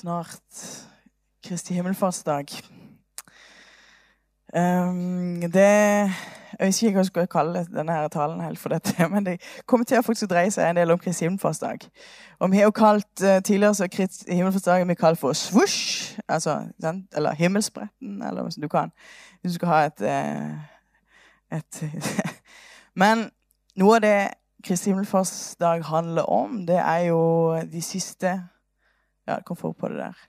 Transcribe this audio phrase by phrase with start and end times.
[0.00, 0.86] Snart
[1.44, 2.44] Kristi himmelfartsdag.
[4.56, 9.08] Um, det Jeg vet ikke hva jeg skal kalle denne her talen, helt for dette,
[9.12, 9.34] men det
[9.66, 11.84] kommer til å faktisk dreie seg en del om Kristi himmelfartsdag.
[12.40, 16.62] Og vi har jo kalt uh, tidligere så Kristi himmelfartsdag vi kalt for svosj, altså,
[16.80, 18.94] eller himmelspretten, eller hva du kan.
[19.42, 21.82] Hvis du skal ha et, uh, et
[23.02, 23.26] Men
[23.76, 24.16] noe av det
[24.64, 27.20] Kristi himmelfartsdag handler om, det er jo
[27.68, 28.38] de siste
[29.28, 30.22] ja, kom for på det der.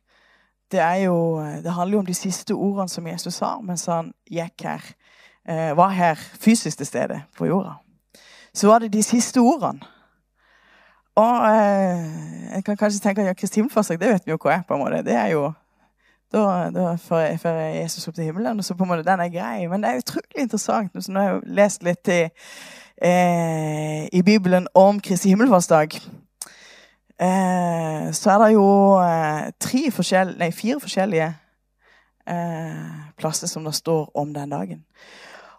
[0.72, 1.16] Det, jo,
[1.64, 4.92] det handler jo om de siste ordene som Jesus sa mens han gikk her.
[5.50, 7.80] Eh, var her fysisk til stede på jorda.
[8.54, 9.82] Så var det de siste ordene.
[11.16, 14.54] Og eh, jeg kan kanskje tenke at ja, Kristi himmelfartsdag, det vet vi jo hva
[14.56, 14.64] er.
[14.68, 15.04] på en måte.
[15.04, 15.52] Det er jo
[16.32, 19.68] da, da fører Jesus opp til himmelen, og så på en måte den er grei.
[19.68, 20.96] Men det er utrolig interessant.
[20.96, 22.22] Nå har jeg jo lest litt i,
[23.02, 26.21] eh, i Bibelen om Kristi himmelfartsdag eh,
[27.22, 31.28] så er det jo eh, forskjell, nei, fire forskjellige
[32.28, 34.86] eh, plasser som det står om den dagen.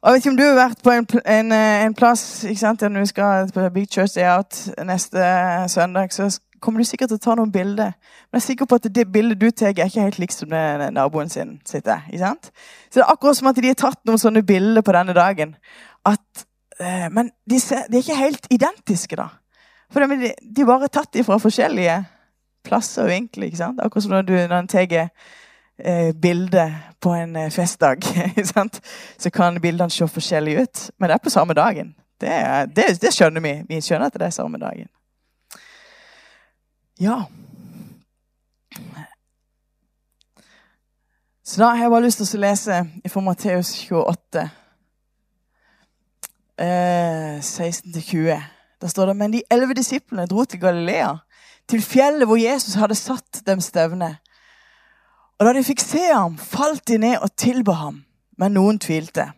[0.02, 2.58] Og Jeg vet ikke om du har vært på en, en, eh, en plass ikke
[2.58, 5.22] sant, når vi skal på Big Church Day Out neste
[5.70, 6.26] søndag, så
[6.60, 7.92] kommer du sikkert til å ta noen bilder.
[8.30, 10.50] Men jeg er sikker på at det bildet du tar, er ikke helt likt som
[10.50, 12.02] det naboen sin sitter.
[12.10, 12.50] ikke sant?
[12.90, 15.54] Så det er akkurat som at de har tatt noen sånne bilder på denne dagen.
[16.06, 16.46] At,
[16.80, 19.28] eh, men de, ser, de er ikke helt identiske, da.
[19.92, 21.98] For de, de bare tatt fra forskjellige
[22.64, 23.46] plasser og vinkler.
[23.46, 23.80] ikke sant?
[23.82, 24.94] Akkurat som når du når en tar
[25.78, 26.66] eh, bilde
[27.00, 28.04] på en eh, festdag.
[29.18, 30.90] så kan bildene se forskjellige ut.
[30.98, 31.94] Men det er på samme dagen.
[32.20, 33.54] Det, er, det, det, skjønner vi.
[33.68, 34.88] Vi skjønner at det er samme dagen.
[37.00, 37.24] Ja.
[41.44, 42.76] Så da har jeg bare lyst til å lese
[43.10, 44.44] fra Matteus 28,
[46.62, 48.61] eh, 16-20.
[48.82, 51.12] Da står det men de elleve disiplene dro til Galilea,
[51.70, 54.16] til fjellet hvor Jesus hadde satt dem stevne.
[55.38, 58.00] Og da de fikk se ham, falt de ned og tilba ham,
[58.38, 59.28] men noen tvilte.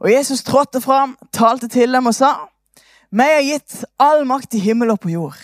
[0.00, 2.32] Og Jesus trådte fram, talte til dem og sa,
[3.12, 5.36] meg er gitt all makt i himmel og på jord.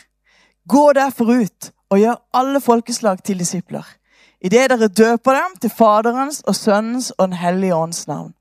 [0.68, 3.84] Gå derfor ut og gjør alle folkeslag til disipler,
[4.40, 8.32] idet dere døper dem til Faderens og Sønnens og Den hellige ånds navn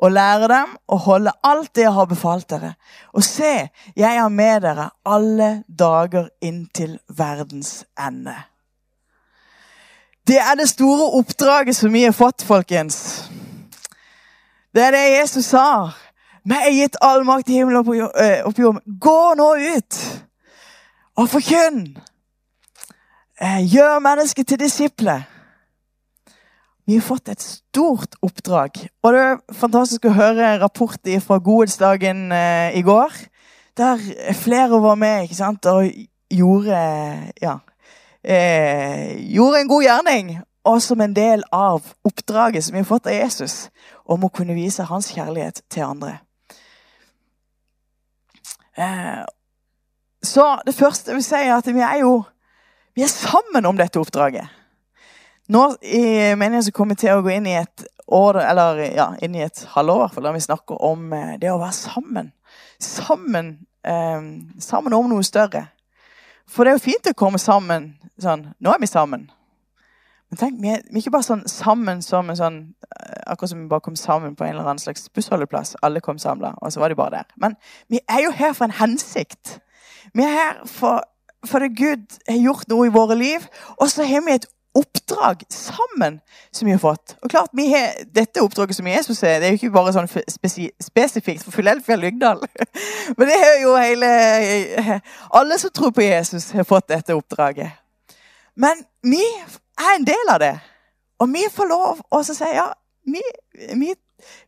[0.00, 2.74] og lære dem å holde alt det jeg har befalt dere.
[3.12, 8.36] Og se, jeg har med dere alle dager inntil verdens ende.
[10.26, 13.28] Det er det store oppdraget som vi har fått, folkens.
[14.74, 15.90] Det er det Jesus sa.
[16.48, 18.58] Meg er gitt all makt i himmelen og på jord.
[18.58, 18.98] jorden.
[19.00, 19.98] Gå nå ut
[21.20, 21.82] og forkynn.
[23.40, 25.26] Eh, gjør mennesket til disipler.
[26.90, 28.80] Vi har fått et stort oppdrag.
[29.06, 33.14] Og det er fantastisk å høre rapporter fra Godhetsdagen eh, i går.
[33.78, 34.02] Der
[34.34, 35.68] flere var med ikke sant?
[35.70, 35.86] og
[36.34, 36.80] gjorde,
[37.38, 37.54] ja,
[38.26, 40.34] eh, gjorde en god gjerning.
[40.66, 43.56] Og som en del av oppdraget som vi har fått av Jesus
[44.02, 46.18] om å kunne vise hans kjærlighet til andre.
[48.74, 49.22] Eh,
[50.26, 52.24] så det første jeg vil si, er at vi er jo
[52.98, 54.58] vi er sammen om dette oppdraget.
[55.50, 59.08] Nå i meningen så kommer vi til å gå inn i et år, eller ja,
[59.18, 62.28] inn i et halvår, for da vi snakker om eh, det å være sammen.
[62.78, 63.48] Sammen,
[63.82, 64.28] eh,
[64.62, 65.64] sammen om noe større.
[66.46, 69.26] For det er jo fint å komme sammen sånn Nå er vi sammen.
[70.30, 73.50] Men tenk, vi er, vi er ikke bare sånn sammen som en sånn eh, Akkurat
[73.50, 75.74] som vi bare kom sammen på en eller annen slags bussholdeplass.
[75.82, 77.34] Alle kom samla, og så var de bare der.
[77.42, 77.58] Men
[77.90, 79.58] vi er jo her for en hensikt.
[80.14, 81.02] Vi er her for,
[81.42, 86.20] fordi Gud har gjort noe i våre liv, og så har vi et oppdrag sammen
[86.52, 87.16] som vi har fått.
[87.22, 90.10] Og klart, har, Dette oppdraget som Jesus er, det er jo ikke bare sånn
[90.80, 92.42] spesifikt for Filadelfia Lyngdal.
[93.16, 94.10] Men det er jo hele
[95.34, 97.74] Alle som tror på Jesus, har fått dette oppdraget.
[98.54, 99.22] Men vi
[99.80, 100.54] er en del av det.
[101.20, 102.70] Og vi får lov å si ja,
[103.04, 103.22] vi,
[103.74, 103.92] vi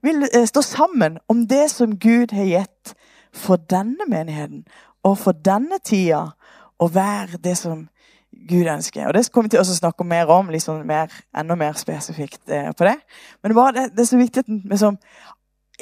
[0.05, 2.95] vil eh, stå sammen om det som Gud har gitt
[3.33, 4.65] for denne menigheten
[5.03, 6.33] og for denne tida,
[6.79, 7.87] å være det som
[8.49, 9.07] Gud ønsker.
[9.07, 12.71] Og Det kommer vi til å snakke mer om, liksom mer, enda mer spesifikt eh,
[12.77, 12.97] på det.
[13.43, 14.99] Men det, det, er så viktig at liksom,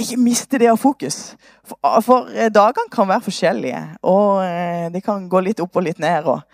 [0.01, 1.21] ikke mister det av fokus.
[1.65, 5.87] For, for eh, dagene kan være forskjellige, og eh, de kan gå litt opp og
[5.89, 6.29] litt ned.
[6.31, 6.45] Og,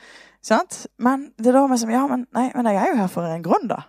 [1.02, 3.28] men det er da vi som Ja, men, nei, men jeg er jo her for
[3.28, 3.82] en grunn, da.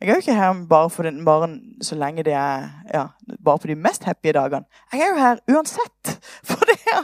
[0.00, 1.48] Jeg er jo ikke her bare, for den, bare
[1.82, 3.06] så lenge det er ja,
[3.44, 4.64] bare på de mest happy dagene.
[4.92, 6.20] Jeg er jo her uansett.
[6.48, 7.00] For det er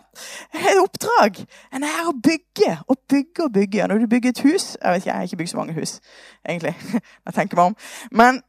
[0.54, 1.40] et oppdrag.
[1.74, 3.86] En er her å bygge og bygge og bygge.
[3.88, 6.00] Når du bygger et hus Jeg vet ikke, jeg har ikke bygd så mange hus,
[6.48, 6.74] egentlig.
[7.26, 7.76] Jeg tenker meg om.
[8.10, 8.42] Men,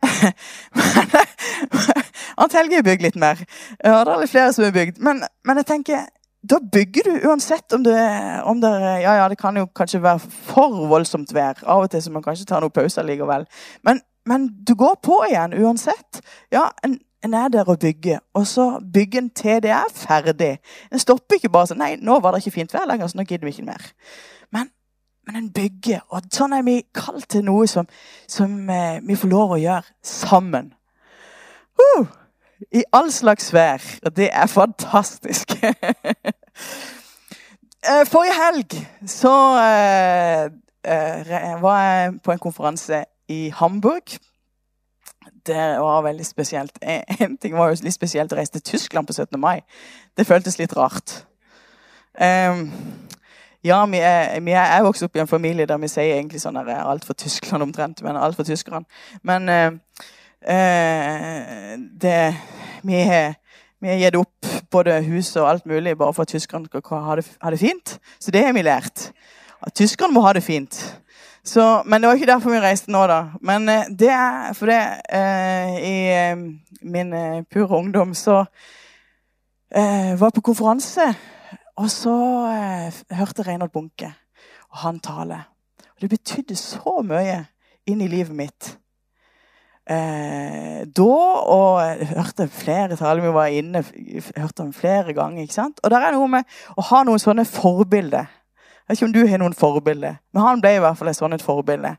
[0.79, 1.15] men
[2.37, 3.39] Ant Helge har bygd litt mer.
[3.79, 4.99] Ja, det er litt flere som har bygd.
[5.03, 6.05] Men, men jeg tenker
[6.43, 7.99] da bygger du uansett om det,
[8.43, 11.61] om det Ja, ja, det kan jo kanskje være for voldsomt vær.
[11.63, 13.45] Av og til så man kanskje tar noen pauser likevel.
[13.87, 16.21] Men, men du går på igjen uansett.
[16.51, 20.57] Ja, en, en er der og bygger, og så bygger en til det er ferdig.
[20.91, 23.27] En stopper ikke bare sånn Nei, nå var det ikke fint vær lenger, så nå
[23.27, 23.85] gidder vi ikke mer.
[24.51, 24.71] Men,
[25.27, 26.03] men en bygger.
[26.09, 27.87] Og sånn er vi kalt til noe som,
[28.27, 30.73] som eh, vi får lov å gjøre sammen.
[31.79, 32.11] Uh!
[32.71, 33.83] I all slags vær.
[34.05, 35.57] Og det er fantastisk.
[37.83, 38.73] Eh, forrige helg
[39.11, 40.45] så eh,
[40.87, 44.17] uh, var jeg på en konferanse i Hamburg.
[45.45, 46.79] Det var veldig spesielt.
[47.19, 49.39] En ting var jo litt spesielt å reise til Tyskland på 17.
[49.39, 49.61] mai.
[50.17, 51.23] Det føltes litt rart.
[52.13, 52.67] Um,
[53.63, 56.41] ja, vi er, vi er, jeg vokst opp i en familie der vi sier egentlig
[56.43, 58.03] sånn at alt for Tyskland omtrent.
[58.03, 58.83] Men alt for tyskerne.
[59.23, 59.71] Men uh,
[62.03, 62.19] det,
[62.83, 67.15] vi har gitt opp både hus og alt mulig bare for at tyskerne skal ha
[67.19, 67.97] det, ha det fint.
[68.19, 69.11] Så det har vi lært.
[69.63, 70.79] At tyskerne må ha det fint.
[71.43, 73.17] Så, men det var ikke derfor vi reiste nå, da.
[73.43, 74.79] Men eh, det er for det
[75.11, 76.43] eh, I eh,
[76.87, 78.45] min eh, pure ungdom så
[79.75, 81.09] eh, var jeg på konferanse,
[81.75, 82.13] og så
[83.11, 84.13] hørte Reinhold Bunke,
[84.71, 85.41] og han tale.
[85.95, 87.41] Og det betydde så mye
[87.89, 88.69] inn i livet mitt
[89.89, 93.83] eh, da, og jeg hørte flere taler vi var inne,
[94.37, 95.43] hørte dem flere ganger.
[95.43, 95.83] ikke sant?
[95.83, 98.31] Og der er noe med å ha noen sånne forbilder.
[98.83, 101.15] Jeg vet ikke om du har noen forbilder, men han ble i hvert fall et
[101.15, 101.95] sånt forbilde.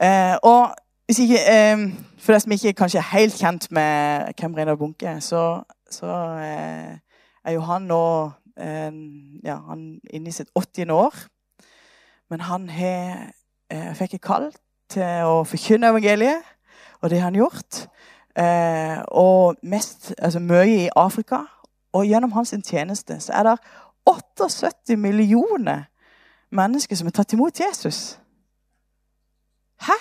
[0.00, 0.74] Eh, og
[1.08, 1.88] ikke, eh,
[2.18, 6.10] For deg som ikke kanskje er helt kjent med hvem Reidar Bunke så, så
[6.42, 6.98] eh,
[7.44, 8.02] er jo han nå
[8.60, 8.92] eh,
[9.44, 10.90] ja, han inne i sitt 80.
[10.90, 11.14] år.
[12.30, 13.32] Men han har,
[13.70, 14.50] eh, fikk et kall
[14.90, 16.44] til å forkynne evangeliet
[17.00, 17.86] og det har han gjort.
[18.38, 21.44] Eh, og mest, altså mye i Afrika.
[21.92, 23.56] Og gjennom hans tjeneste så er det
[24.08, 25.86] 78 millioner
[26.50, 28.18] mennesker som har tatt imot Jesus.
[29.84, 29.96] Hæ?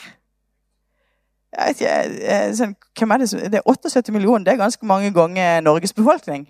[1.57, 4.45] Jeg vet ikke, sånn, hvem er det, som, det er 78 millioner.
[4.45, 6.47] Det er ganske mange ganger Norges befolkning.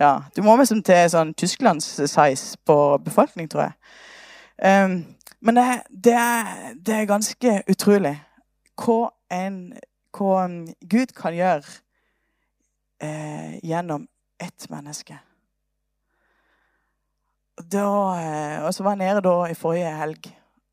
[0.00, 3.74] Ja, Du må liksom til sånn Tysklands size på befolkning, tror jeg.
[4.62, 4.96] Um,
[5.40, 8.14] men det, det, er, det, er, ganske utrolig
[8.78, 9.72] hva en,
[10.14, 10.44] hva
[10.90, 11.66] Gud kan gjøre
[13.02, 14.06] eh, gjennom
[14.38, 15.18] ett menneske.
[17.58, 20.30] Da, eh, og så var jeg nede da i forrige helg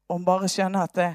[0.10, 1.10] og bare skjønner at det,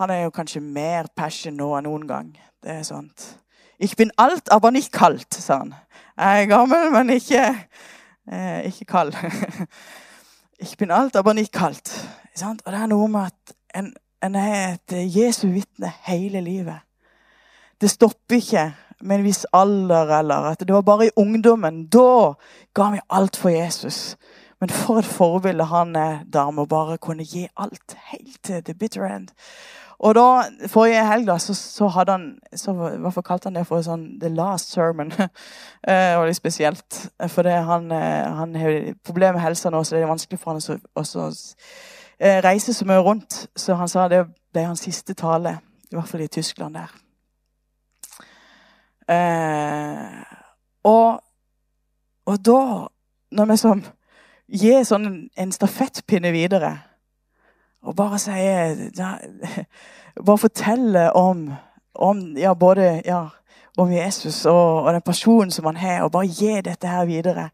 [0.00, 2.32] han er jo kanskje mer passion nå enn noen gang.
[2.60, 3.36] Det er sånt.
[3.80, 5.74] Ich bin alt, aber nicht kalt, sa han.
[6.18, 7.46] Jeg er gammel, men ikke,
[8.32, 9.14] eh, ikke kald.
[10.58, 12.08] ich bin alt, aber nicht kalt.
[12.42, 16.80] Og det er noe med at en, en er et Jesu vitne hele livet.
[17.80, 18.66] Det stopper ikke
[19.00, 21.86] med en viss alder eller at det var bare i ungdommen.
[21.88, 22.34] Da
[22.74, 24.16] ga vi alt for Jesus.
[24.60, 28.64] Men for et forbilde han er der med å bare kunne gi alt helt til
[28.64, 29.30] the bitter end.
[30.00, 30.26] Og da,
[30.72, 32.26] Forrige helg da, så, så hadde han
[32.56, 35.12] så, Hvorfor kalte han det for sånn The Last Sermon?
[35.86, 37.00] det var litt spesielt.
[37.28, 40.54] For det, han, eh, han har problemer med helsa nå, så det er vanskelig for
[40.54, 43.42] han å eh, reise så mye rundt.
[43.56, 45.58] Så han sa det ble hans siste tale,
[45.90, 46.96] i hvert fall i Tyskland der.
[49.10, 50.36] Eh,
[50.88, 51.20] og,
[52.24, 52.60] og da,
[53.36, 53.84] når vi som
[54.50, 56.76] gir sånn en stafettpinne videre
[57.82, 58.30] og bare si
[60.26, 61.52] Bare fortelle om,
[61.94, 63.28] om ja, både ja,
[63.78, 67.50] om Jesus og, og, den personen som han har, og bare gi dette her videre.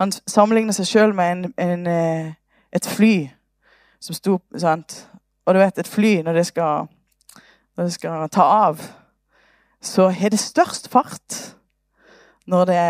[0.00, 2.32] Han sammenligner seg sjøl med en, en, eh,
[2.72, 3.28] et fly
[4.00, 4.96] som sto sant?
[5.46, 6.88] Og du vet, et fly, når det skal,
[7.76, 8.82] når det skal ta av,
[9.82, 11.38] så har det størst fart
[12.46, 12.82] når det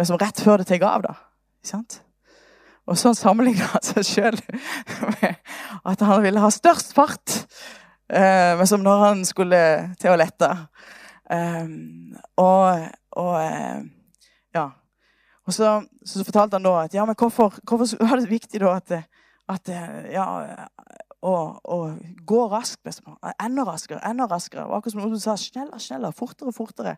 [0.00, 1.06] liksom rett før det tar av.
[1.06, 1.14] da.
[1.62, 2.00] Sant?
[2.86, 4.38] Og så sammenligna han seg sjøl
[5.16, 5.34] med
[5.86, 7.40] at han ville ha størst fart.
[8.06, 9.60] Eh, men som når han skulle
[10.00, 10.52] til å lette.
[11.26, 12.84] Um, og,
[13.18, 13.80] og eh,
[14.54, 14.68] ja.
[15.46, 18.76] Og så, så, fortalte han da at ja, men hvorfor, hvorfor var det viktig da
[18.78, 18.94] at
[19.46, 20.26] at eh, ja,
[21.22, 21.78] å, å
[22.26, 22.82] gå raskt.
[22.86, 23.16] Liksom.
[23.34, 24.66] Enda raskere, enda raskere.
[24.66, 26.96] Var akkurat som noen sa sneller, sneller, fortere, fortere.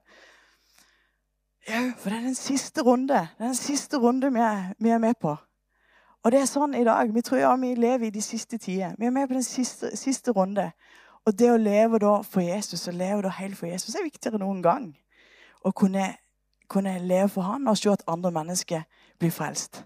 [1.68, 3.26] Ja, for det er den siste runde.
[3.36, 5.34] Det er den siste runde vi er, vi er, med på.
[6.24, 7.10] Og det er sånn i dag.
[7.14, 8.96] Vi tror ja, vi lever i de siste tider.
[8.98, 10.70] Vi er med på den siste, siste runde.
[11.26, 14.38] Og det å leve da for Jesus, og leve da helt for Jesus, er viktigere
[14.38, 14.88] enn noen gang.
[15.62, 16.10] Å kunne,
[16.70, 18.86] kunne leve for han og se at andre mennesker
[19.20, 19.82] blir frelst.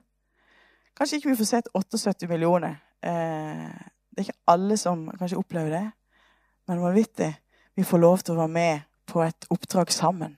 [0.97, 2.79] Kanskje ikke vi får sett 78 millioner.
[3.03, 3.69] Eh,
[4.13, 5.87] det er ikke alle som kanskje opplever det.
[6.69, 7.33] Men vanvittig.
[7.77, 10.37] Vi får lov til å være med på et oppdrag sammen.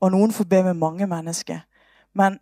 [0.00, 1.60] Og noen får be med mange mennesker.
[2.12, 2.40] Men,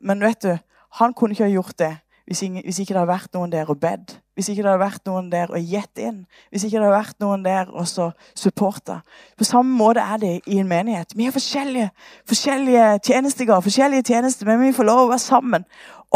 [0.00, 0.56] men vet du,
[0.94, 4.14] Han kunne ikke ha gjort det hvis, ikke det hadde vært noen der og bedt.
[4.34, 6.22] Hvis ikke det hadde vært noen der og gitt inn.
[6.50, 9.02] Hvis ikke det hadde vært noen der og så supporta.
[9.36, 11.12] På samme måte er det i en menighet.
[11.16, 11.90] Vi har forskjellige,
[12.28, 15.66] forskjellige tjenestegaver, forskjellige tjenester, men vi får lov å være sammen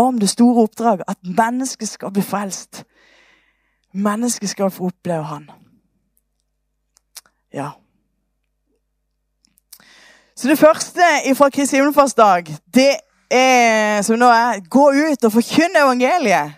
[0.00, 1.04] om det store oppdraget.
[1.08, 2.84] At mennesket skal bli frelst.
[3.92, 5.50] Mennesket skal få oppleve Han.
[7.52, 7.70] Ja.
[10.36, 12.92] Så det første fra Kristi himmelfartsdag, det
[13.30, 16.56] er, som nå er gå ut og forkynne evangeliet.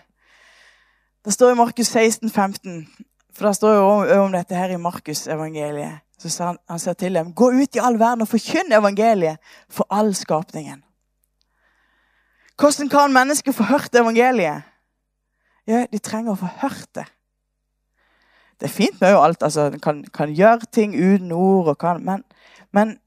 [1.25, 2.87] Det står i Markus 16, 15.
[3.35, 6.01] For det står jo om dette her i Markus-evangeliet.
[6.21, 9.41] Så sa han, han sa til dem, gå ut i all verden og forkynne evangeliet
[9.69, 10.83] for all skapningen.
[12.61, 14.67] Hvordan kan mennesker få hørt evangeliet?
[15.67, 17.07] Ja, De trenger å få hørt det.
[18.61, 19.43] Det er fint med jo alt.
[19.43, 22.23] altså, En kan, kan, gjøre ting uten ord, kan, men,
[22.71, 22.99] men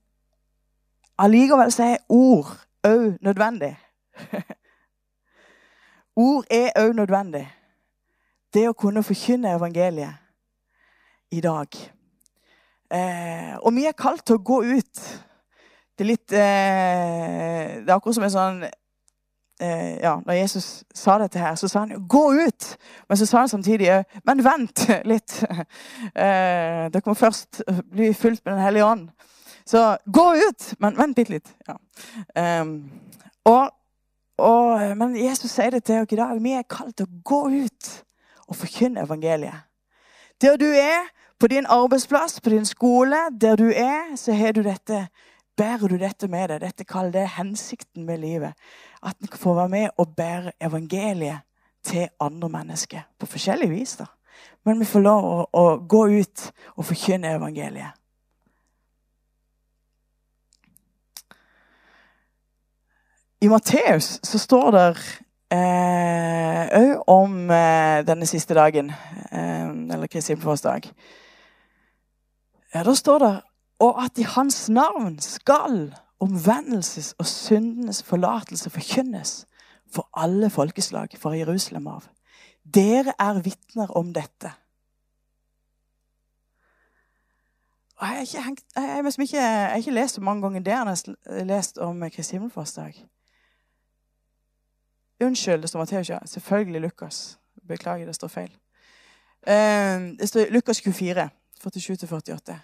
[1.18, 2.50] allikevel så er ord
[2.84, 3.76] òg nødvendig.
[6.26, 7.46] ord er òg nødvendig.
[8.54, 10.14] Det å kunne forkynne evangeliet
[11.34, 11.68] i dag.
[12.94, 15.02] Eh, og vi er kalt til å gå ut.
[15.94, 21.16] Det er litt eh, Det er akkurat som en sånn eh, ja, Når Jesus sa
[21.22, 22.76] dette her, så sa han jo 'gå ut'.
[23.08, 25.42] Men så sa han samtidig 'men vent litt'.
[26.14, 29.08] Eh, dere må først bli fulgt med Den hellige ånd.
[29.66, 31.52] Så gå ut, men vent bitte litt.
[31.68, 31.78] Ja.
[32.60, 32.74] Um,
[33.48, 33.70] og,
[34.38, 36.40] og, men Jesus sier det til oss i dag.
[36.42, 37.92] Vi er kalt til å gå ut
[38.48, 39.64] og forkynne evangeliet.
[40.42, 41.08] Der du er,
[41.40, 45.06] på din arbeidsplass, på din skole, der du er, så har du dette
[45.56, 46.62] bærer du dette med deg.
[46.62, 48.54] Dette kaller det hensikten med livet.
[49.02, 51.44] At en får være med og bære evangeliet
[51.84, 53.06] til andre mennesker.
[53.18, 54.08] På forskjellig vis, da.
[54.64, 58.00] Men vi får lov å, å gå ut og forkynne evangeliet.
[63.44, 65.00] I Matteus så står det òg
[65.52, 70.88] eh, om eh, denne siste dagen, eh, eller Kristi himmelfartsdag.
[72.72, 73.34] Ja, da står det
[73.84, 75.92] og at i hans navn skal
[76.24, 79.36] omvendelses og syndenes forlatelse forkynnes
[79.92, 82.06] for alle folkeslag fra Jerusalem av.
[82.64, 84.54] Dere er vitner om dette.
[88.00, 91.78] Og jeg har ikke, jeg, har ikke lest så mange ganger det jeg har lest
[91.78, 93.04] om Kristi himmelfartsdag.
[95.20, 96.10] Unnskyld, det står Matteus.
[96.10, 96.18] Ja.
[96.26, 97.38] Selvfølgelig Lukas.
[97.68, 98.52] Beklager, det står feil.
[99.46, 101.30] Uh, det står Lukas 24,
[101.66, 102.54] 47-48.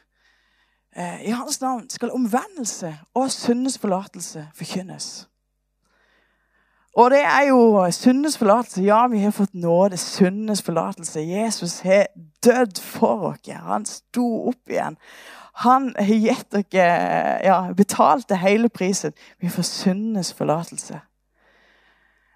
[0.96, 5.28] Uh, I hans navn skal omvendelse og syndens forlatelse forkynnes.
[6.96, 8.82] Og det er jo syndens forlatelse.
[8.82, 9.96] Ja, vi har fått nåde.
[9.96, 11.20] Syndens forlatelse.
[11.20, 12.06] Jesus har
[12.44, 13.38] dødd for oss.
[13.48, 14.96] Han sto opp igjen.
[15.54, 19.12] Han har gitt dere ja, betalte hele prisen.
[19.40, 21.00] Vi får syndenes forlatelse.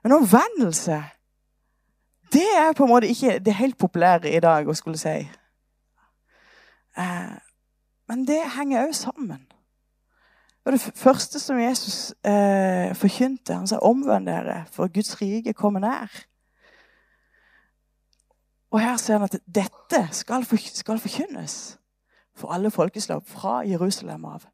[0.04, 1.02] Men omvendelse,
[2.32, 5.16] det er på en måte ikke det helt populære i dag å skulle si.
[6.98, 7.34] Eh,
[8.08, 9.46] men det henger òg sammen.
[9.48, 13.54] Det var det første som Jesus eh, forkynte.
[13.54, 16.24] Han sa 'omvend dere, for Guds rike kommer nær'.
[18.70, 21.78] Og her ser han at dette skal, for, skal forkynnes
[22.36, 24.46] for alle folkeslag fra Jerusalem av.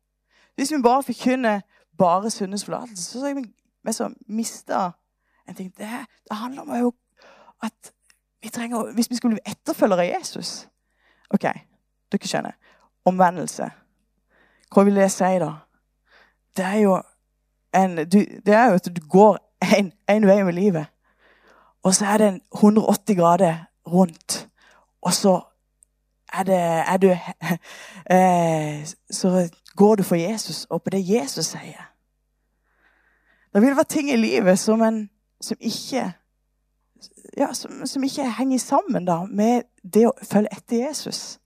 [0.54, 1.60] Hvis vi bare forkynner
[1.98, 3.52] bare syndens forlatelse, så er vi
[4.26, 4.90] mista
[5.50, 5.72] en ting.
[5.78, 5.88] Det,
[6.28, 6.92] det handler om jo
[7.62, 7.92] at
[8.42, 10.68] vi trenger, Hvis vi skulle bli etterfølgere av Jesus
[11.30, 11.44] OK,
[12.12, 12.56] dere skjønner.
[13.06, 13.68] Omvendelse.
[14.74, 15.50] Hva vil det si, da?
[16.56, 16.96] Det er jo,
[17.74, 19.38] en, du, det er jo at du går
[20.10, 20.90] én vei med livet.
[21.82, 24.48] Og så er det en 180 grader rundt.
[25.02, 25.40] Og så
[26.32, 27.08] er, det, er du
[28.16, 31.86] eh, Så går du for Jesus og på det Jesus sier.
[33.54, 36.12] Det vil være ting i livet som en som ikke
[37.36, 41.38] ja, som, som, ikke henger sammen da, med det å følge etter Jesus.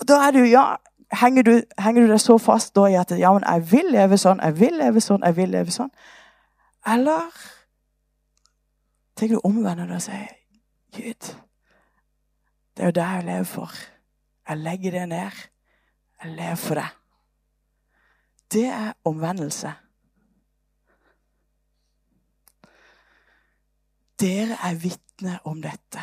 [0.00, 0.66] Og da er det jo, ja,
[1.14, 4.16] Henger du, henger du deg så fast da i at ja, men jeg vil leve
[4.18, 5.92] sånn, jeg vil leve sånn, jeg vil leve sånn?
[6.90, 7.28] Eller
[9.14, 10.32] tenker du omvendt og sier
[10.96, 11.28] Gud,
[12.74, 13.76] det er jo det jeg lever for.
[14.48, 15.38] Jeg legger det ned.
[16.24, 16.88] Jeg lever for det.
[18.52, 19.72] Det er omvendelse.
[24.24, 26.00] Dere er vitne om dette.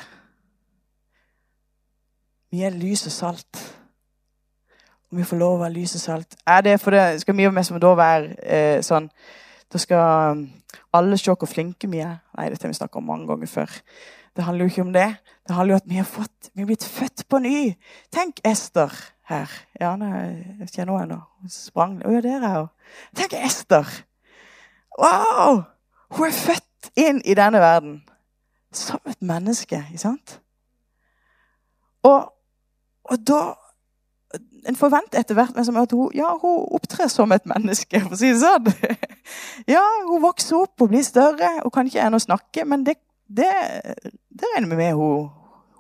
[2.54, 3.62] Vi er lys og salt.
[5.10, 6.36] Om vi får lov å være lys og salt.
[6.46, 9.10] Er det for det skal mye meg som da være eh, sånn
[9.72, 10.44] Da skal um,
[10.94, 12.20] alle se hvor flinke vi er.
[12.36, 13.80] Nei, dette har vi snakka om mange ganger før.
[14.36, 15.08] Det handler jo ikke om det.
[15.48, 17.56] Det handler jo om at vi har fått, vi er blitt født på ny.
[18.12, 18.94] Tenk Ester
[19.32, 19.56] her.
[19.80, 21.22] Ja, jeg kjenner henne nå.
[21.40, 21.98] Hun sprang.
[22.04, 22.70] Å ja, der er hun.
[23.18, 23.96] Tenk Ester.
[25.00, 25.64] Wow!
[26.20, 28.02] Hun er født inn i denne verden
[28.76, 30.38] som et menneske, ikke sant?
[32.08, 32.32] Og,
[33.12, 33.42] og da
[34.62, 38.30] En forventer etter hvert at hun, ja, hun opptrer som et menneske, for å si
[38.30, 38.70] det sånn.
[39.74, 42.96] Ja, hun vokser opp og blir større Hun kan ikke ennå snakke, men det,
[43.28, 43.50] det,
[44.06, 45.32] det regner vi med hun,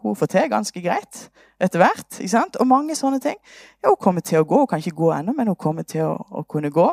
[0.01, 1.21] hun får til ganske greit
[1.61, 2.17] etter hvert.
[2.17, 2.57] ikke sant?
[2.57, 3.37] Og mange sånne ting.
[3.83, 4.63] Ja, Hun kommer til å gå.
[4.63, 6.87] Hun kan ikke gå ennå, men hun kommer til å, å kunne gå.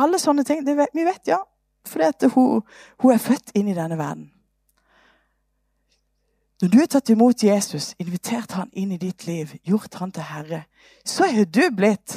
[0.00, 0.64] Alle sånne ting.
[0.64, 1.42] Vet, vi vet, ja.
[1.88, 2.62] Fordi hun,
[3.04, 4.30] hun er født inn i denne verden.
[6.58, 10.26] Når du har tatt imot Jesus, invitert han inn i ditt liv, gjort han til
[10.26, 10.64] Herre,
[11.06, 12.16] så er du blitt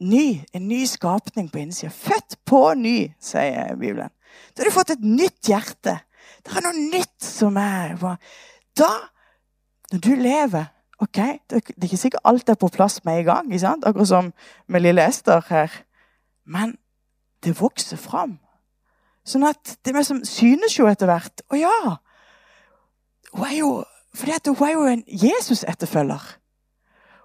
[0.00, 1.92] ny, en ny skapning på innsida.
[1.92, 4.14] Født på ny, sier Bibelen.
[4.54, 5.98] Da har du fått et nytt hjerte.
[6.44, 7.98] Det er noe nytt som er
[8.78, 8.90] Da,
[9.92, 11.18] når du lever ok,
[11.48, 13.52] Det er ikke sikkert alt er på plass med en gang,
[13.84, 14.32] akkurat som
[14.66, 15.70] med lille Ester her.
[16.44, 16.78] Men
[17.44, 18.38] det vokser fram.
[19.24, 21.98] Sånn at det som synes jo etter hvert Å ja!
[23.32, 23.84] Hun er jo,
[24.58, 26.38] hun er jo en Jesus-etterfølger.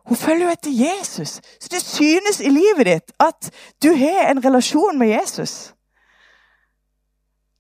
[0.06, 1.30] Hun følger jo etter Jesus.
[1.60, 3.52] Så det synes i livet ditt at
[3.84, 5.74] du har en relasjon med Jesus.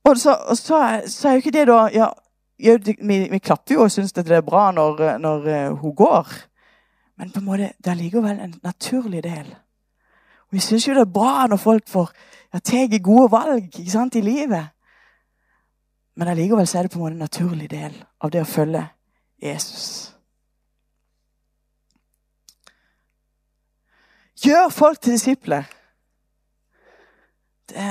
[0.04, 2.10] Og så, og så, så er jo ikke det da ja,
[2.58, 6.28] vi, vi, klapper jo og syns det er bra når, når uh, hun går.
[7.18, 9.56] Men på en måte, det er likevel en naturlig del.
[10.52, 12.12] Vi syns jo det er bra når folk får
[12.54, 14.74] ja, tar gode valg sant, i livet.
[16.16, 18.84] Men allikevel er det på en måte en naturlig del av det å følge
[19.42, 20.14] Jesus.
[24.44, 25.64] Gjør folk til disipler.
[27.70, 27.88] Det,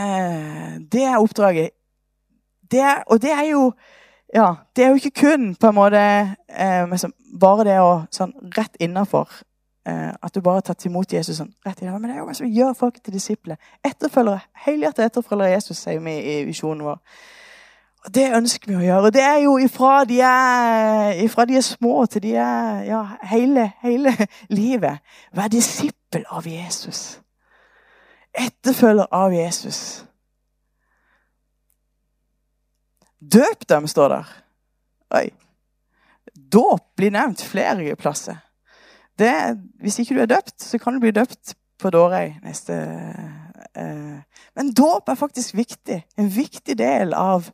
[0.92, 1.70] det er oppdraget.
[2.70, 3.72] Det og det er jo
[4.32, 6.02] ja, det er jo ikke kun på en måte
[6.48, 7.08] eh,
[7.40, 9.28] bare det å sånn rett innafor
[9.84, 12.00] eh, At du bare har tatt imot Jesus sånn rett innafor.
[12.00, 13.60] Men det er jo hva som gjør folk til disipler.
[13.84, 17.02] Etterfølgere, Helhjertet etterfølgere Jesus, sier vi i visjonen vår.
[18.10, 19.10] Det ønsker vi å gjøre.
[19.14, 23.68] Det er jo ifra de er, ifra de er små til de er ja, hele,
[23.84, 24.14] hele
[24.50, 25.04] livet.
[25.30, 27.20] Vær disippel av Jesus.
[28.34, 29.82] Etterfølger av Jesus.
[33.22, 34.34] Døp dem, står der.
[35.14, 35.28] Oi.
[36.34, 38.40] Dåp blir nevnt flere plasser.
[39.18, 39.30] Det,
[39.78, 42.78] hvis ikke du er døpt, så kan du bli døpt på Dårøy neste
[43.78, 44.18] eh.
[44.56, 46.02] Men dåp er faktisk viktig.
[46.18, 47.48] En viktig del av,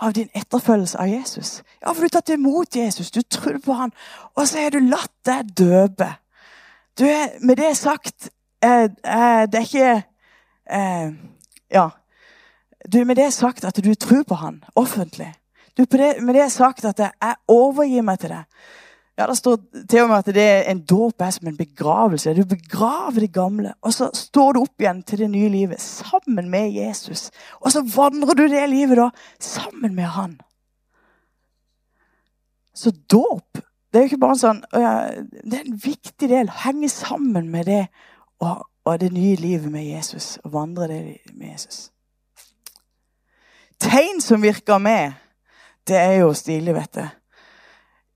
[0.00, 1.62] av din etterfølgelse av Jesus.
[1.80, 3.92] Ja, for du har tatt imot Jesus, du tror på han,
[4.34, 6.08] og så har du latt deg døpe.
[6.98, 8.28] Du er, med det sagt
[8.64, 10.02] eh, eh, Det er ikke
[10.70, 11.12] eh,
[11.70, 11.88] Ja.
[12.92, 15.34] Du, med det sagt at du tror på han offentlig.
[15.76, 15.84] Du,
[16.20, 18.44] med det sagt at jeg overgir meg til det.
[19.20, 22.32] Ja, Det står til og med at det er en dåp er som en begravelse.
[22.34, 26.48] Du begraver det gamle, og så står du opp igjen til det nye livet sammen
[26.50, 27.28] med Jesus.
[27.60, 30.38] Og så vandrer du det livet da sammen med han.
[32.74, 36.50] Så dåp det er jo ikke bare en sånn Det er en viktig del.
[36.62, 37.86] Henge sammen med det
[38.40, 40.38] og, og det nye livet med Jesus.
[40.44, 41.00] Og vandre det
[41.34, 41.90] med Jesus
[43.80, 45.12] tegn som virker med,
[45.88, 47.06] det er jo stilig, vet du.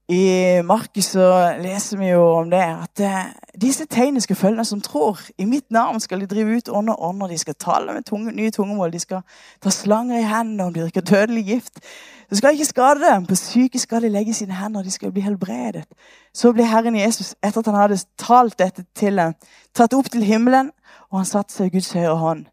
[0.08, 1.26] I Markus så
[1.62, 5.20] leser vi jo om det at eh, disse tegnene skal følge som tror.
[5.40, 7.30] I mitt navn skal de drive ut ånder og ånder.
[7.32, 8.92] De skal tale med tunge, nye tungemål.
[8.92, 9.22] De skal
[9.64, 11.80] ta slanger i hendene om de drikker dødelig gift.
[12.28, 13.26] Det skal ikke skade dem.
[13.26, 14.82] På syke skal de legge sine hender.
[14.82, 15.86] De skal bli helbredet.
[16.34, 19.32] Så ble Herren Jesus, etter at han hadde talt dette til dem,
[19.74, 20.72] tatt opp til himmelen,
[21.08, 22.44] og han satte seg i Guds høyre hånd.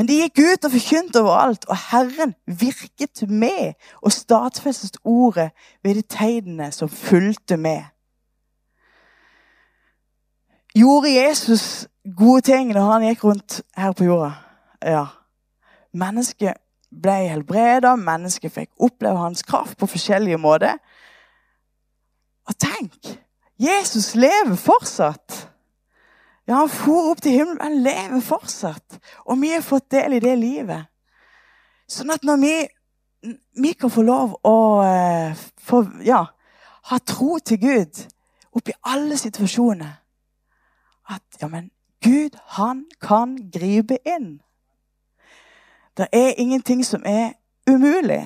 [0.00, 5.50] Men de gikk ut og forkynte overalt, og Herren virket med og stadfestet ordet
[5.84, 7.82] ved de tegnene som fulgte med.
[10.72, 11.86] Gjorde Jesus
[12.16, 14.30] gode ting da han gikk rundt her på jorda?
[14.80, 15.04] Ja.
[15.92, 16.56] Mennesket
[16.88, 20.80] ble helbreda, mennesket fikk oppleve hans kraft på forskjellige måter.
[22.48, 23.18] Og tenk!
[23.60, 25.39] Jesus lever fortsatt.
[26.50, 27.60] Ja, han for opp til himmelen.
[27.62, 28.98] Han lever fortsatt.
[29.30, 30.88] Og vi har fått del i det livet.
[31.86, 32.54] Sånn at når vi,
[33.62, 36.24] vi kan få lov å uh, få, ja,
[36.90, 38.00] ha tro til Gud
[38.50, 39.92] oppi alle situasjoner
[41.10, 41.70] At ja, men
[42.02, 44.40] Gud, han kan gripe inn.
[45.94, 47.36] Det er ingenting som er
[47.70, 48.24] umulig.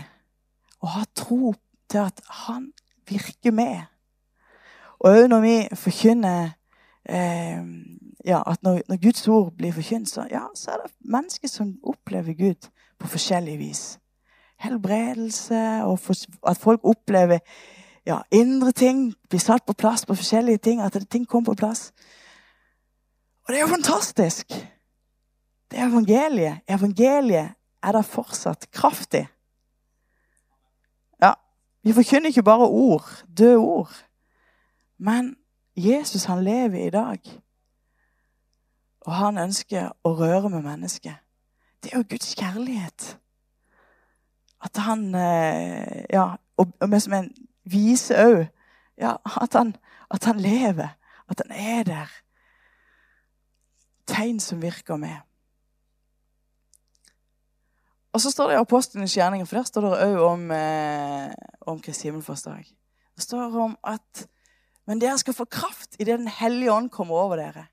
[0.80, 1.52] Å ha tro
[1.92, 2.70] til at han
[3.08, 3.84] virker med.
[5.00, 6.54] Og òg når vi forkynner
[7.04, 7.64] eh,
[8.24, 11.74] ja, at når, når, Guds ord blir forkynt, så, ja, så er det mennesker som
[11.84, 13.98] opplever Gud på forskjellig vis.
[14.60, 16.14] Helbredelse, og for,
[16.48, 17.38] at folk opplever
[18.06, 20.80] ja, indre ting blir satt på plass på forskjellige ting.
[20.80, 21.92] At ting kommer på plass.
[23.44, 24.48] Og det er jo fantastisk!
[25.70, 26.60] Det er evangeliet.
[26.68, 29.24] Evangeliet er det fortsatt kraftig.
[31.22, 31.32] Ja,
[31.82, 33.08] vi forkynner ikke bare ord,
[33.38, 33.94] døde ord.
[34.98, 35.34] Men
[35.76, 37.18] Jesus, han lever i dag.
[39.04, 41.20] Og han ønsker å røre med mennesket.
[41.82, 43.10] Det er jo Guds kjærlighet.
[44.64, 47.30] At han eh, Ja, og, og som en
[47.68, 48.40] viser òg
[49.00, 49.74] ja, at, han,
[50.10, 50.94] at han lever.
[51.28, 52.12] At han er der.
[54.06, 55.16] Tegn som virker med.
[58.14, 61.32] Og så står det i Apostlenes gjerninger, for der står det òg om, eh,
[61.66, 62.68] om Kristi himmelfartsdag.
[63.16, 64.28] Det står om at
[64.86, 67.66] Men dere skal få kraft idet Den hellige ånd kommer over dere.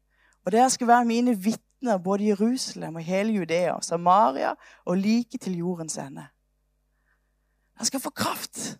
[0.46, 4.54] Og dere skal være mine vitner både i Jerusalem og hele Judea, og Samaria
[4.86, 6.28] og like til jordens ende.
[7.78, 8.80] Han skal få kraft.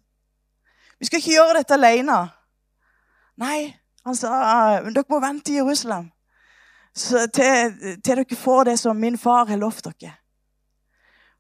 [1.00, 2.18] Vi skal ikke gjøre dette alene.
[3.42, 3.74] Nei,
[4.06, 6.12] han sa men dere må vente i Jerusalem
[6.94, 10.14] til, til dere får det som min far har lovt dere.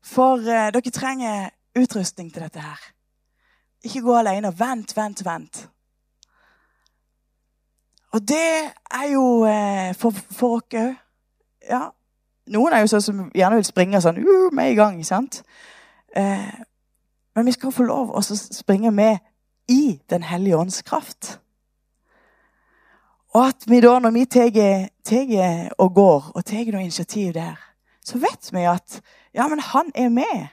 [0.02, 2.80] For uh, dere trenger utrustning til dette her.
[3.84, 4.54] Ikke gå alene.
[4.60, 5.68] Vent, vent, vent.
[8.12, 10.95] Og det er jo eh, for, for oss òg.
[11.69, 11.86] Ja.
[12.52, 14.97] Noen er jo sånn som gjerne vil springe sånn uh, med i gang.
[15.06, 15.43] sant?
[16.17, 16.50] Eh,
[17.36, 19.21] men vi skal få lov å springe med
[19.71, 21.38] i Den hellige ånds kraft.
[23.32, 27.56] Og at vi da, når vi tar og går og tar noe initiativ der,
[28.04, 29.00] så vet vi at
[29.34, 30.50] ja, men han er med.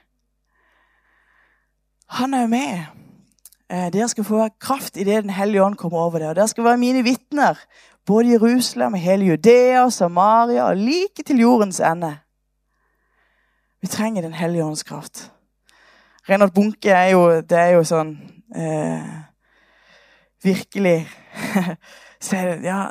[2.21, 3.08] Han er med.
[3.71, 6.35] Eh, dere skal få kraft idet Den hellige ånd kommer over dere.
[6.35, 7.59] Dere skal være mine vitner,
[8.07, 12.17] både Jerusalem, hele Judea og Samaria og like til jordens ende.
[13.81, 15.33] Vi trenger Den hellige ånds kraft.
[16.29, 18.11] Reinhard Bunke er jo, det er jo sånn
[18.57, 19.13] eh,
[20.45, 21.09] Virkelig
[22.25, 22.91] så er det Ja,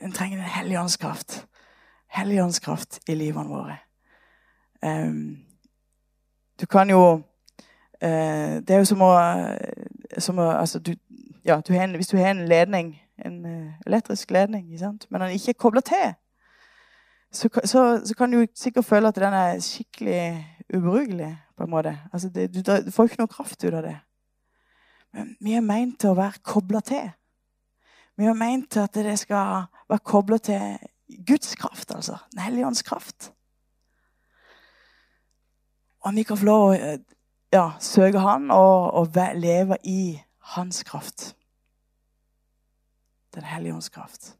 [0.00, 1.46] en trenger Den hellige ånds kraft.
[2.08, 3.78] Hellige ånds kraft i livene våre.
[4.82, 5.38] Um,
[6.60, 7.00] du kan jo
[8.04, 9.12] uh, Det er jo som å,
[10.18, 10.94] som altså, du,
[11.44, 14.68] ja, du en, Hvis du har en ledning, en uh, elektrisk ledning,
[15.10, 16.14] men den ikke er kobla til,
[17.32, 21.38] så, så, så, kan du sikkert føle at den er skikkelig ubrukelig.
[21.56, 21.98] på en måte.
[22.12, 23.96] Altså, det, du, du, får ikke noe kraft ut av det.
[25.12, 27.06] Men vi er meint til å være kobla til.
[28.16, 30.76] Vi har til at det skal være kobla til
[31.26, 32.18] Guds kraft, altså.
[32.32, 33.32] Den hellige ånds kraft.
[36.04, 36.96] Og vi kan få lov å
[37.52, 41.36] ja, søke Han og, og, leve i Hans kraft.
[43.34, 44.36] Den hellige ånds kraft.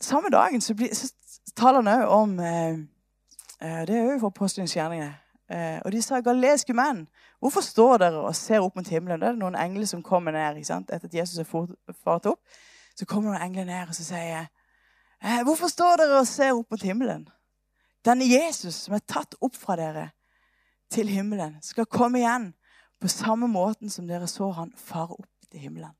[0.00, 1.12] Samme dagen så, blir, så
[1.56, 2.78] taler han òg om eh,
[3.60, 4.76] eh Det er òg for apostelens.
[4.76, 7.08] Eh, og de sa 'Galeske menn,
[7.40, 9.20] hvorfor står dere og ser opp mot himmelen?
[9.20, 10.90] Da er det noen engler som kommer ned ikke sant?
[10.90, 11.68] etter at Jesus er
[12.04, 12.40] fart opp.
[12.96, 14.46] Så kommer noen engler ned og så sier
[15.22, 17.28] eh, hvorfor står dere og ser opp mot himmelen?
[18.04, 20.08] Denne Jesus som er tatt opp fra dere
[20.92, 22.50] til himmelen, skal komme igjen
[23.00, 25.94] på samme måten som dere så han fare opp til himmelen.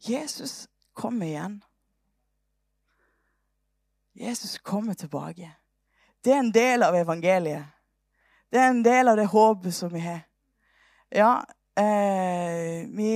[0.00, 1.60] Jesus kommer igjen.
[4.16, 5.52] Jesus kommer tilbake.
[6.24, 7.64] Det er en del av evangeliet.
[8.50, 10.24] Det er en del av det håpet som vi har.
[11.08, 11.44] Ja,
[11.78, 13.12] eh, vi,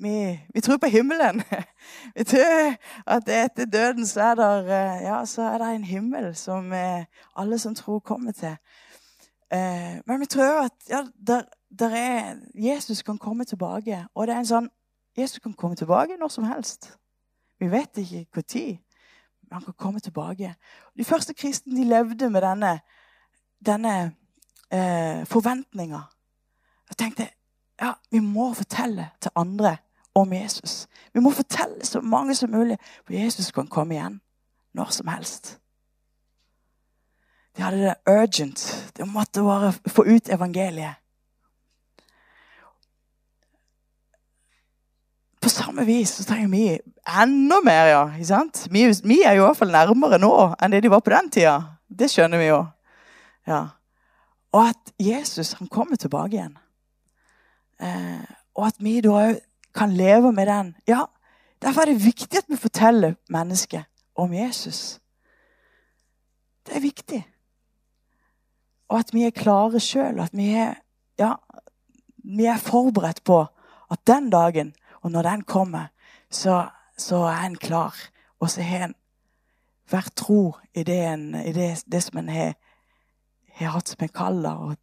[0.00, 1.42] vi, vi, tror på himmelen.
[2.14, 2.74] Vi tror
[3.06, 7.04] at etter døden så er det, eh, ja, så er det en himmel som eh,
[7.36, 8.56] alle som tror, kommer til.
[9.52, 11.42] Eh, men vi tror at ja, der,
[11.78, 14.06] der er, Jesus kan komme tilbake.
[14.14, 14.68] Og det er en sånn
[15.16, 16.92] Jesus kan komme tilbake når som helst.
[17.60, 18.26] Vi vet ikke
[19.48, 20.54] når han kan komme tilbake.
[20.98, 22.80] De første kristne de levde med denne,
[23.66, 23.94] denne
[24.70, 26.00] eh, forventninga.
[26.90, 27.28] Jeg tenkte
[27.80, 29.76] ja, vi må fortelle til andre
[30.14, 30.86] om Jesus.
[31.12, 34.20] Vi må fortelle så mange som mulig, for Jesus kan komme igjen
[34.74, 35.58] når som helst.
[37.56, 38.90] De hadde det urgent.
[38.96, 40.94] De måtte bare få ut evangeliet.
[45.42, 46.78] På samme vis så trenger vi
[47.22, 48.04] enda mer, ja.
[48.14, 48.66] ikke sant?
[48.70, 51.30] Vi, vi er jo i hvert fall nærmere nå enn det de var på den
[51.30, 51.56] tida.
[51.88, 52.62] Det skjønner vi jo.
[53.48, 53.60] Ja.
[54.52, 56.56] Og at Jesus han kommer tilbake igjen.
[57.82, 58.24] Eh,
[58.58, 59.38] og at vi da òg
[59.74, 60.74] kan leve med den.
[60.88, 61.04] Ja,
[61.62, 65.00] Derfor er det viktig at vi forteller mennesket om Jesus.
[66.66, 67.26] Det er viktig.
[68.88, 70.20] Og at vi er klare sjøl.
[70.20, 70.74] At vi er,
[71.18, 71.34] ja,
[72.24, 73.46] vi er forberedt på
[73.90, 75.86] at den dagen og når den kommer,
[76.30, 77.94] så, så er en klar.
[78.40, 78.94] Og så har en
[79.90, 82.54] vært tro i det, en, i det, det som en har,
[83.54, 84.76] har hatt som en kall, og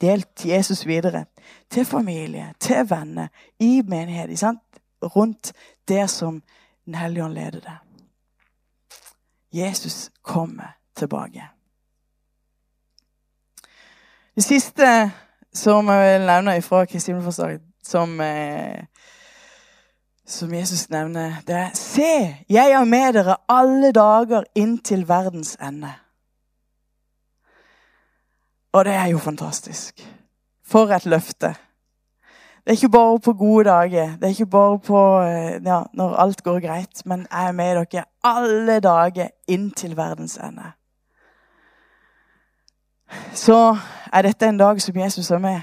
[0.00, 1.24] delt Jesus videre.
[1.70, 4.38] Til familie, til venner, i menighet.
[4.38, 4.60] Sant?
[5.02, 5.52] Rundt
[5.88, 6.42] det som
[6.86, 7.76] Den hellige ånd leder deg.
[9.52, 11.44] Jesus kommer tilbake.
[14.34, 15.10] Det siste
[15.54, 18.84] som jeg vil nevne fra Kristi himmelforslaget, som, eh,
[20.26, 25.92] som Jesus nevner, det er Se, jeg er med dere alle dager inntil verdens ende.
[28.72, 30.00] Og det er jo fantastisk.
[30.64, 31.54] For et løfte.
[32.64, 36.16] Det er ikke bare på gode dager, det er ikke bare på eh, ja, når
[36.16, 40.72] alt går greit, men jeg er med dere alle dager inntil verdens ende.
[43.34, 43.76] Så
[44.12, 45.60] er dette en dag som Jesus er med.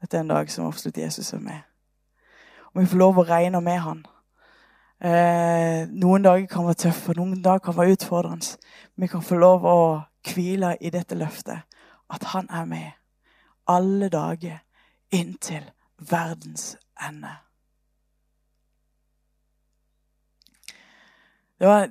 [0.00, 1.62] Dette er en dag som absolutt Jesus er med.
[2.74, 4.04] Og vi får lov å regne med han.
[5.00, 8.58] Eh, noen dager kan være tøffe, noen dager kan være utfordrende.
[8.96, 9.78] Vi kan få lov å
[10.34, 11.62] hvile i dette løftet.
[12.10, 12.90] At han er med
[13.68, 14.58] alle dager
[15.10, 16.76] inntil verdens
[17.08, 17.36] ende.
[21.58, 21.90] Det var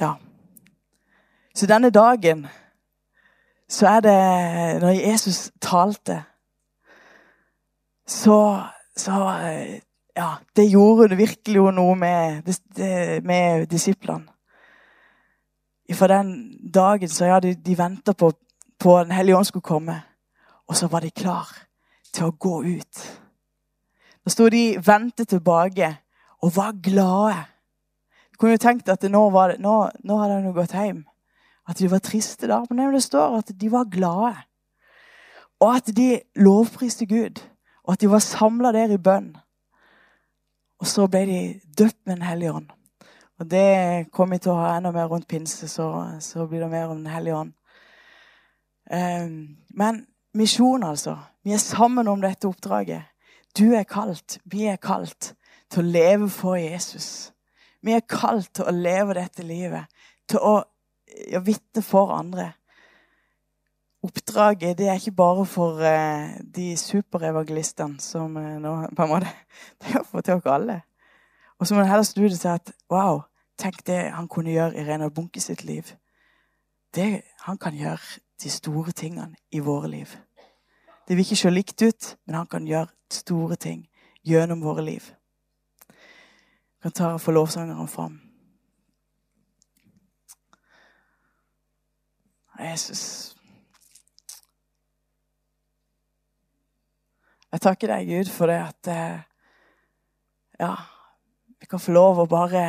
[0.00, 0.14] Ja.
[1.54, 2.46] Så denne dagen
[3.68, 6.24] så er det Når Jesus talte,
[8.06, 8.62] så,
[8.96, 9.12] så
[10.16, 12.42] Ja, det gjorde det virkelig noe med,
[13.22, 14.35] med disiplene.
[15.96, 18.32] For den dagen så ja, de, de venta på,
[18.78, 20.00] på Den hellige ånd skulle komme.
[20.68, 21.48] Og så var de klar
[22.12, 23.02] til å gå ut.
[24.26, 25.92] Da sto de ventet tilbake
[26.42, 27.44] og var glade.
[28.32, 31.04] Du kunne jo tenkt at nå, var det, nå, nå hadde de gått hjem.
[31.66, 32.60] At de var triste da.
[32.68, 34.34] Men det står at de var glade.
[35.62, 37.40] Og at de lovpriste Gud.
[37.86, 39.30] Og at de var samla der i bønn.
[40.82, 41.38] Og så ble de
[41.78, 42.68] døpt med Den hellige ånd.
[43.38, 45.88] Og det kommer vi til å ha enda mer rundt pinse, så,
[46.24, 47.52] så blir det mer om Den hellige ånd.
[48.86, 51.16] Um, men misjon, altså.
[51.44, 53.02] Vi er sammen om dette oppdraget.
[53.58, 55.34] Du er kalt, vi er kalt
[55.72, 57.32] til å leve for Jesus.
[57.84, 59.84] Vi er kalt til å leve dette livet,
[60.28, 60.56] til å
[61.36, 62.50] å vitne for andre.
[64.06, 69.32] Oppdraget det er ikke bare for uh, de superevangelistene som uh, nå på en måte,
[69.82, 70.82] Det er for til oss alle.
[71.58, 73.20] Og så må en heller snu det til at wow,
[73.58, 75.82] tenk det han kunne gjøre i Renar Bunke sitt liv.
[76.94, 80.06] Det han kan gjøre de store tingene i våre liv.
[81.08, 83.86] Det vil ikke se likt ut, men han kan gjøre store ting
[84.24, 85.12] gjennom våre liv.
[85.88, 88.20] Jeg kan ta og få lovsangeren fram.
[92.60, 93.36] Jesus.
[97.52, 99.20] Jeg takker deg, Gud, for det at eh,
[100.60, 100.74] ja,
[101.60, 102.62] vi kan få lov å bare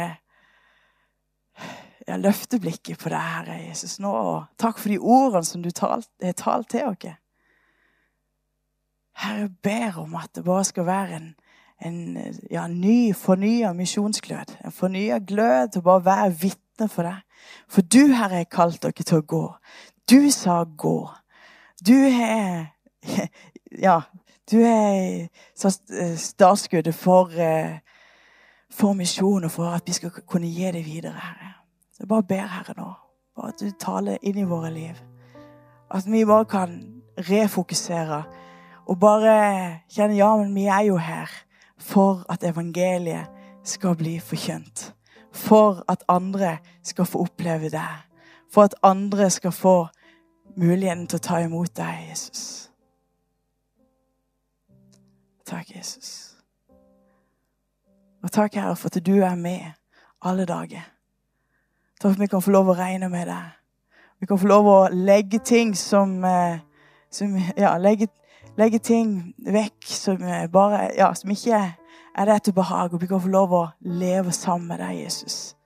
[2.08, 4.13] ja, løfte blikket på deg, Herre Jesus, nå.
[4.60, 6.06] takk for de ordene som du har
[6.39, 7.17] talt til oss.
[9.17, 11.32] Herre, ber om at det bare skal være en,
[11.86, 12.00] en
[12.52, 14.60] ja, ny, fornya misjonsglød.
[14.65, 17.23] En fornya glød til å bare være vitne for deg.
[17.71, 19.43] For du, Herre, har kalt dere til å gå.
[20.08, 21.00] Du sa gå.
[21.82, 22.73] Du er
[23.88, 24.00] Ja,
[24.47, 25.28] du er
[26.17, 27.80] startskuddet for, eh,
[28.71, 31.53] for misjon og for at vi skal kunne gi det videre, Herre.
[31.91, 32.91] Så jeg bare ber, Herre, nå.
[33.36, 34.97] Bare at du taler inn i våre liv.
[35.91, 36.77] At vi bare kan
[37.30, 38.23] refokusere
[38.88, 41.32] og bare kjenne ja, men vi er jo her
[41.77, 43.27] for at evangeliet
[43.63, 44.93] skal bli forkjønt.
[45.32, 47.89] For at andre skal få oppleve det.
[48.53, 49.88] For at andre skal få
[50.58, 52.71] muligheten til å ta imot deg, Jesus.
[55.45, 56.27] Takk, Jesus.
[58.23, 59.60] Og takk, Herre, for at du er med
[60.21, 60.86] alle dager.
[62.01, 63.56] Takk for at vi kan få lov å regne med deg.
[64.19, 66.60] Vi kan få lov å legge ting som, eh,
[67.12, 68.08] som Ja, legge
[68.58, 70.17] legge ting vekk som,
[70.51, 71.60] bare, ja, som ikke
[72.17, 72.93] er deg til behag.
[72.93, 75.57] Og vi kan få lov å leve sammen med deg, Jesus.